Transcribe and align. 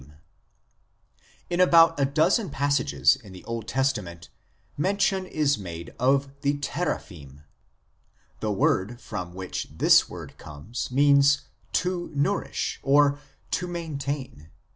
THE 0.01 0.07
TEEAPHIM 0.07 0.19
In 1.51 1.61
about 1.61 1.99
a 1.99 2.05
dozen 2.05 2.49
passages 2.49 3.15
in 3.17 3.33
the 3.33 3.43
Old 3.43 3.67
Testament 3.67 4.29
mention 4.75 5.27
is 5.27 5.59
made 5.59 5.93
of 5.99 6.31
the" 6.41 6.57
Teraphim." 6.73 7.43
The 8.39 8.51
word 8.51 8.99
from 8.99 9.35
which 9.35 9.67
this 9.71 10.09
word 10.09 10.39
comes 10.39 10.87
(epn) 10.87 10.91
means" 10.93 11.41
to 11.83 12.11
nourish" 12.15 12.79
or 12.81 13.19
"to 13.51 13.67
maintain." 13.67 14.49